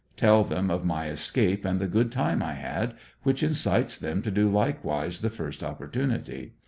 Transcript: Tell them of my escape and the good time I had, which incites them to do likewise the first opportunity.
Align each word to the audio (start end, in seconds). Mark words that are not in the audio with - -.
Tell 0.17 0.43
them 0.43 0.71
of 0.71 0.83
my 0.83 1.09
escape 1.09 1.63
and 1.63 1.79
the 1.79 1.85
good 1.85 2.11
time 2.11 2.41
I 2.41 2.53
had, 2.53 2.95
which 3.21 3.43
incites 3.43 3.99
them 3.99 4.23
to 4.23 4.31
do 4.31 4.49
likewise 4.49 5.19
the 5.19 5.29
first 5.29 5.61
opportunity. 5.61 6.55